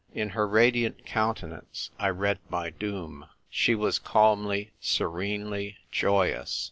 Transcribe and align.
In 0.15 0.29
her 0.29 0.47
radiant 0.47 1.05
countenance 1.05 1.91
I 1.99 2.07
read 2.09 2.39
my 2.49 2.71
doom. 2.71 3.27
She 3.51 3.75
was 3.75 3.99
calmly, 3.99 4.71
serenely 4.79 5.77
joyous. 5.91 6.59